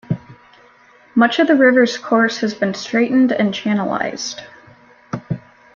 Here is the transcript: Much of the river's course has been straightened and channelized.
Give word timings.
Much 1.13 1.37
of 1.37 1.45
the 1.45 1.53
river's 1.55 1.95
course 1.99 2.39
has 2.39 2.55
been 2.55 2.73
straightened 2.73 3.31
and 3.31 3.53
channelized. 3.53 4.41